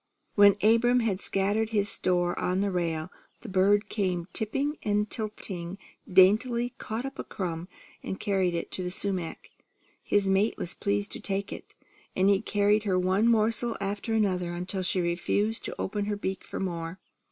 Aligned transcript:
When 0.33 0.55
Abram 0.63 1.01
had 1.01 1.21
scattered 1.21 1.69
his 1.69 1.87
store 1.87 2.33
on 2.39 2.61
the 2.61 2.71
rail, 2.71 3.11
the 3.41 3.49
bird 3.49 3.87
came 3.87 4.27
tipping 4.33 4.79
and 4.81 5.07
tilting, 5.07 5.77
daintily 6.11 6.73
caught 6.79 7.05
up 7.05 7.19
a 7.19 7.23
crumb, 7.23 7.67
and 8.01 8.19
carried 8.19 8.55
it 8.55 8.71
to 8.71 8.81
the 8.81 8.89
sumac. 8.89 9.51
His 10.01 10.27
mate 10.27 10.57
was 10.57 10.73
pleased 10.73 11.11
to 11.11 11.19
take 11.19 11.53
it; 11.53 11.75
and 12.15 12.29
he 12.31 12.41
carried 12.41 12.81
her 12.81 12.97
one 12.97 13.27
morsel 13.27 13.77
after 13.79 14.15
another 14.15 14.53
until 14.53 14.81
she 14.81 14.99
refused 15.01 15.63
to 15.65 15.79
open 15.79 16.05
her 16.05 16.17
beak 16.17 16.43
for 16.43 16.59
more. 16.59 16.99